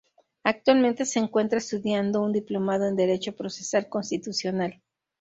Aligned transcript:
Actualmente 0.43 1.05
se 1.05 1.19
encuentra 1.19 1.59
estudiando 1.59 2.23
un 2.23 2.33
diplomado 2.33 2.87
en 2.87 2.95
Derecho 2.95 3.35
Procesal 3.35 3.87
Constitucional. 3.87 4.81